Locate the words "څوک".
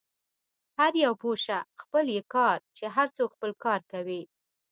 3.15-3.29